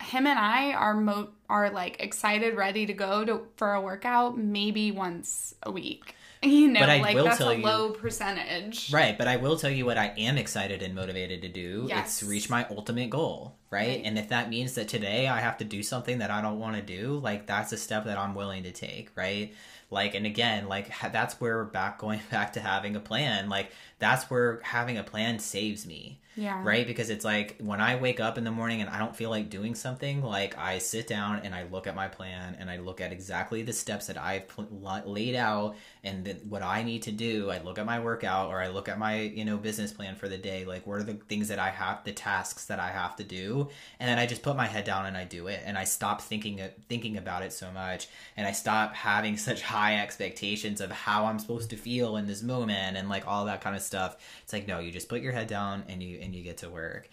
[0.00, 4.38] him and I are mo- are like excited, ready to go to for a workout
[4.38, 6.14] maybe once a week.
[6.42, 8.92] You know, But I like will that's tell a you- low percentage.
[8.92, 11.86] Right, but I will tell you what I am excited and motivated to do.
[11.88, 12.20] Yes.
[12.22, 13.88] It's reach my ultimate goal, right?
[13.88, 14.02] Right.
[14.04, 16.76] And if that means that today I have to do something that I don't want
[16.76, 19.54] to do, like that's a step that I'm willing to take, right?
[19.90, 23.48] Like, and again, like that's where we're back going back to having a plan.
[23.48, 26.60] Like that's where having a plan saves me Yeah.
[26.62, 26.86] right?
[26.86, 29.48] Because it's like when I wake up in the morning and I don't feel like
[29.48, 33.00] doing something, like I sit down and I look at my plan and I look
[33.00, 34.68] at exactly the steps that I've pl-
[35.06, 37.50] laid out and the, what I need to do.
[37.50, 40.28] I look at my workout or I look at my, you know, business plan for
[40.28, 40.66] the day.
[40.66, 43.70] Like, what are the things that I have, the tasks that I have to do?
[43.98, 45.60] And then I just put my head down and I do it.
[45.64, 46.60] And I stop thinking,
[46.90, 48.08] thinking about it so much.
[48.36, 52.42] And I stop having such high expectations of how I'm supposed to feel in this
[52.42, 54.16] moment and like all that kind of stuff.
[54.42, 56.68] It's like, no, you just put your head down and you, and you get to
[56.68, 57.08] work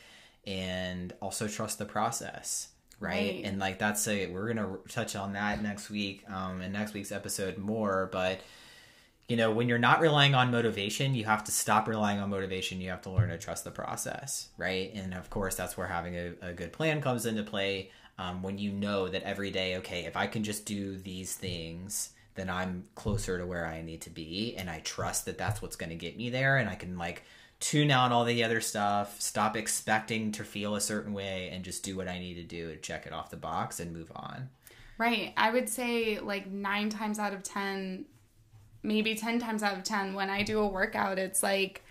[0.46, 2.70] and also trust the process
[3.00, 3.42] right, right.
[3.46, 7.12] and like that's a we're gonna touch on that next week um in next week's
[7.12, 8.42] episode more but
[9.28, 12.82] you know when you're not relying on motivation you have to stop relying on motivation
[12.82, 16.16] you have to learn to trust the process right and of course that's where having
[16.16, 20.06] a, a good plan comes into play um, when you know that every day okay
[20.06, 24.10] if i can just do these things then i'm closer to where i need to
[24.10, 26.98] be and i trust that that's what's going to get me there and i can
[26.98, 27.24] like
[27.64, 31.82] tune out all the other stuff, stop expecting to feel a certain way, and just
[31.82, 34.50] do what I need to do to check it off the box and move on.
[34.98, 35.34] Right.
[35.38, 38.04] I would say like nine times out of 10,
[38.84, 41.86] maybe 10 times out of 10, when I do a workout, it's like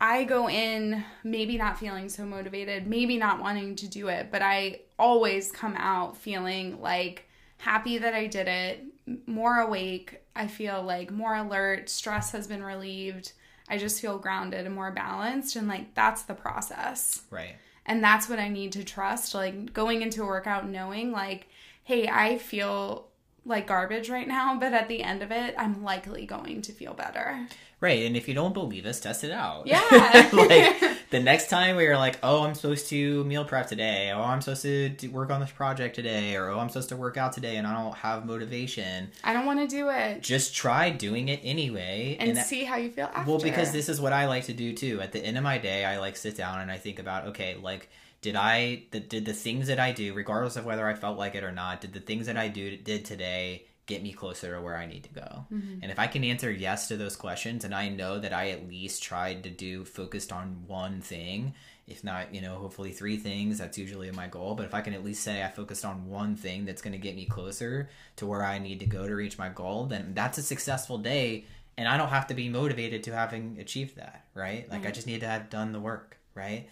[0.00, 4.40] I go in maybe not feeling so motivated, maybe not wanting to do it, but
[4.40, 8.84] I always come out feeling like happy that I did it,
[9.26, 10.22] more awake.
[10.34, 13.32] I feel like more alert, stress has been relieved
[13.68, 15.56] I just feel grounded and more balanced.
[15.56, 17.22] And like, that's the process.
[17.30, 17.56] Right.
[17.86, 19.34] And that's what I need to trust.
[19.34, 21.48] Like, going into a workout knowing, like,
[21.82, 23.08] hey, I feel
[23.44, 26.94] like garbage right now, but at the end of it, I'm likely going to feel
[26.94, 27.46] better.
[27.84, 28.06] Right.
[28.06, 29.66] And if you don't believe us, test it out.
[29.66, 29.82] Yeah.
[30.32, 34.10] like the next time where you're like, oh, I'm supposed to meal prep today.
[34.10, 34.62] Oh, I'm supposed
[35.00, 36.34] to work on this project today.
[36.34, 39.10] Or, oh, I'm supposed to work out today and I don't have motivation.
[39.22, 40.22] I don't want to do it.
[40.22, 42.16] Just try doing it anyway.
[42.18, 43.30] And, and that, see how you feel after.
[43.30, 45.02] Well, because this is what I like to do too.
[45.02, 47.58] At the end of my day, I like sit down and I think about, okay,
[47.60, 47.90] like,
[48.22, 51.34] did I the, did the things that I do, regardless of whether I felt like
[51.34, 54.60] it or not, did the things that I do did today get me closer to
[54.60, 55.46] where I need to go?
[55.52, 55.78] Mm-hmm.
[55.82, 58.68] And if I can answer yes to those questions, and I know that I at
[58.68, 61.54] least tried to do focused on one thing,
[61.86, 64.54] if not, you know, hopefully three things, that's usually my goal.
[64.54, 66.98] But if I can at least say I focused on one thing that's going to
[66.98, 70.38] get me closer to where I need to go to reach my goal, then that's
[70.38, 71.44] a successful day.
[71.76, 74.68] And I don't have to be motivated to having achieved that, right?
[74.70, 74.88] Like mm-hmm.
[74.88, 76.68] I just need to have done the work, right?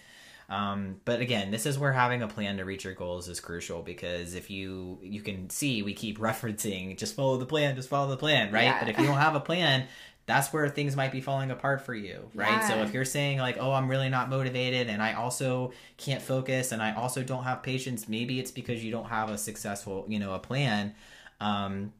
[0.49, 3.82] Um, but again, this is where having a plan to reach your goals is crucial
[3.82, 8.11] because if you you can see we keep referencing just follow the plan, just follow
[8.11, 8.64] the plan, right?
[8.64, 8.78] Yeah.
[8.80, 9.86] But if you don't have a plan,
[10.26, 12.51] that's where things might be falling apart for you, right?
[12.51, 12.68] Yeah.
[12.68, 16.72] So if you're saying like, "Oh, I'm really not motivated and I also can't focus
[16.72, 20.18] and I also don't have patience," maybe it's because you don't have a successful, you
[20.18, 20.95] know, a plan.
[21.40, 21.93] Um,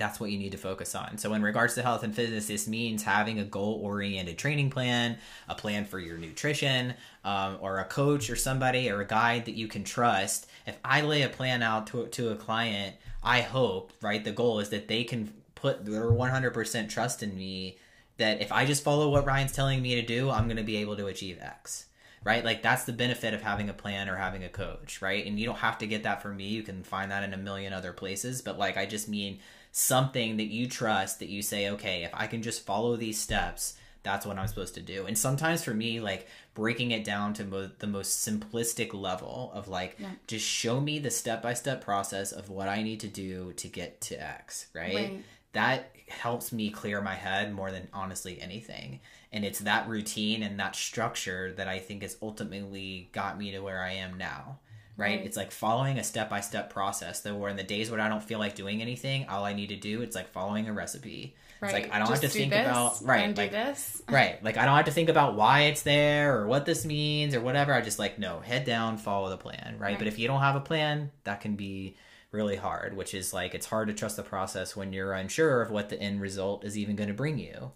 [0.00, 1.18] that's what you need to focus on.
[1.18, 5.18] So, in regards to health and fitness, this means having a goal oriented training plan,
[5.48, 6.94] a plan for your nutrition,
[7.24, 10.48] um, or a coach or somebody or a guide that you can trust.
[10.66, 14.58] If I lay a plan out to, to a client, I hope, right, the goal
[14.58, 17.76] is that they can put their 100% trust in me
[18.16, 20.78] that if I just follow what Ryan's telling me to do, I'm going to be
[20.78, 21.86] able to achieve X
[22.24, 22.44] right?
[22.44, 25.24] Like that's the benefit of having a plan or having a coach, right?
[25.24, 26.48] And you don't have to get that from me.
[26.48, 29.38] You can find that in a million other places, but like I just mean
[29.72, 33.74] something that you trust that you say, okay, if I can just follow these steps,
[34.02, 35.06] that's what I'm supposed to do.
[35.06, 39.68] And sometimes for me, like breaking it down to mo- the most simplistic level of
[39.68, 40.10] like, yeah.
[40.26, 43.68] just show me the step by step process of what I need to do to
[43.68, 44.94] get to X, right?
[44.94, 45.24] right?
[45.52, 49.00] That helps me clear my head more than honestly anything.
[49.32, 53.60] And it's that routine and that structure that I think has ultimately got me to
[53.60, 54.58] where I am now
[55.00, 55.16] right?
[55.16, 55.26] right?
[55.26, 57.20] It's like following a step by step process.
[57.22, 59.70] That where in the days when I don't feel like doing anything, all I need
[59.70, 61.34] to do it's like following a recipe.
[61.60, 61.74] Right.
[61.74, 64.00] It's like I don't Just have to think about right, like, this.
[64.08, 64.42] right.
[64.42, 67.40] Like I don't have to think about why it's there or what this means or
[67.40, 67.74] whatever.
[67.74, 69.90] I just like no, head down, follow the plan, right?
[69.90, 69.98] right?
[69.98, 71.96] But if you don't have a plan, that can be
[72.32, 75.70] really hard, which is like it's hard to trust the process when you're unsure of
[75.70, 77.72] what the end result is even going to bring you.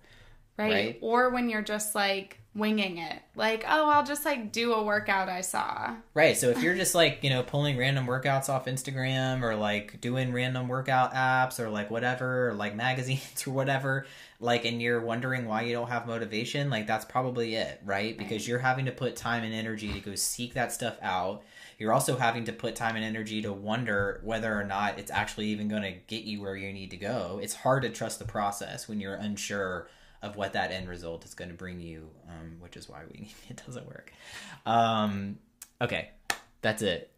[0.56, 0.72] Right?
[0.72, 0.98] right?
[1.00, 3.20] Or when you're just like winging it.
[3.34, 5.96] Like, oh, I'll just like do a workout I saw.
[6.14, 6.36] Right.
[6.36, 10.32] So if you're just like, you know, pulling random workouts off Instagram or like doing
[10.32, 14.06] random workout apps or like whatever, or like magazines or whatever,
[14.40, 18.16] like, and you're wondering why you don't have motivation, like that's probably it, right?
[18.16, 18.48] Because right.
[18.48, 21.42] you're having to put time and energy to go seek that stuff out.
[21.78, 25.46] You're also having to put time and energy to wonder whether or not it's actually
[25.46, 27.40] even going to get you where you need to go.
[27.42, 29.88] It's hard to trust the process when you're unsure
[30.22, 33.30] of what that end result is going to bring you, um, which is why we
[33.48, 34.12] it doesn't work.
[34.66, 35.38] Um,
[35.80, 36.10] okay,
[36.62, 37.10] that's it.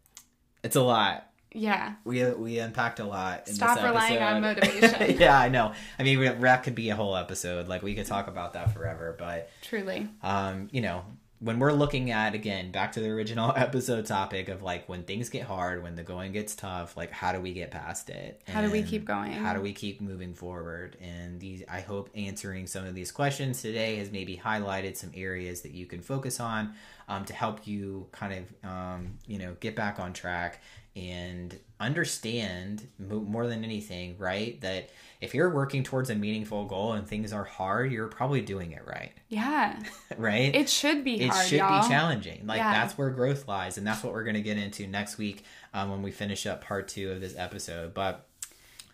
[0.63, 1.29] It's a lot.
[1.53, 1.95] Yeah.
[2.03, 3.47] We we unpacked a lot.
[3.47, 5.17] Stop relying on motivation.
[5.19, 5.71] yeah, I know.
[5.97, 7.67] I mean, that could be a whole episode.
[7.67, 11.05] Like we could talk about that forever, but truly, um, you know,
[11.39, 15.29] when we're looking at again back to the original episode topic of like when things
[15.29, 18.61] get hard when the going gets tough like how do we get past it How
[18.61, 19.31] do we keep going?
[19.31, 23.61] how do we keep moving forward and these i hope answering some of these questions
[23.61, 26.73] today has maybe highlighted some areas that you can focus on
[27.07, 30.61] um, to help you kind of um, you know get back on track
[30.97, 34.89] and understand mo- more than anything right that
[35.21, 38.81] if you're working towards a meaningful goal and things are hard you're probably doing it
[38.87, 39.79] right Yeah.
[40.17, 41.81] right It should be it hard, should y'all.
[41.83, 42.71] be challenging like Yeah.
[42.71, 45.43] that's where growth lies and that's what we're going to get into next week
[45.73, 48.27] um, when we finish up part two of this episode but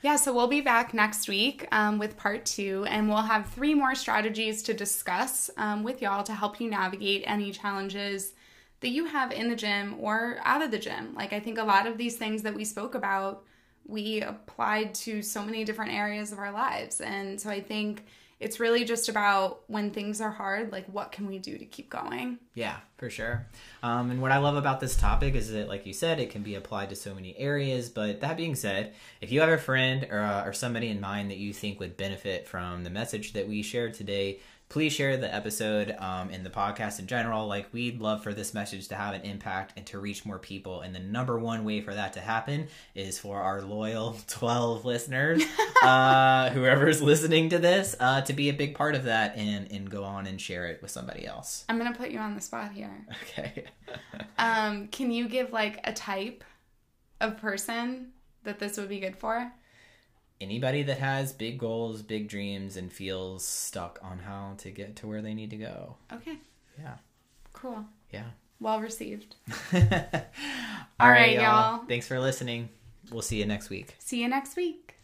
[0.02, 3.74] Yeah, so we'll be back next week um, with part two, and we'll have three
[3.74, 8.34] more strategies to discuss um, with y'all to help you navigate any challenges
[8.84, 11.16] that you have in the gym or out of the gym.
[11.16, 13.44] Like, I think a lot of these things that we spoke about,
[13.88, 17.02] we applied to so many different areas of our lives.
[17.02, 18.06] And so I think
[18.40, 21.90] it's really just about when things are hard, like, what can we do to keep
[21.90, 22.40] going?
[22.56, 23.48] Yeah, for sure.
[23.82, 26.44] Um, and what I love about this topic is that, like you said, it can
[26.44, 27.90] be applied to so many areas.
[27.90, 31.32] But that being said, if you have a friend or, uh, or somebody in mind
[31.32, 34.40] that you think would benefit from the message that we shared today,
[34.70, 37.48] please share the episode um, and the podcast in general.
[37.48, 40.82] Like, we'd love for this message to have an impact and to reach more people.
[40.82, 45.44] And the number one way for that to happen is for our loyal 12 listeners,
[45.84, 49.90] uh, whoever's listening to this, uh, to be a big part of that and, and
[49.90, 51.66] go on and share it with somebody else.
[51.70, 53.06] I'm going to put you on the spot here.
[53.24, 53.66] Okay.
[54.40, 56.44] Um, can you give like a type
[57.22, 59.52] of person that this would be good for?
[60.42, 65.08] anybody that has big goals, big dreams, and feels stuck on how to get to
[65.08, 65.96] where they need to go.
[66.12, 66.38] Okay.
[66.80, 66.96] Yeah.
[67.54, 67.86] Cool.
[68.12, 68.26] Yeah.
[68.60, 69.36] Well received.
[71.02, 71.42] alright y'all.
[71.42, 71.86] y'all.
[71.88, 72.70] Thanks for listening.
[73.12, 73.96] We'll see you next week.
[74.00, 74.96] See you next week.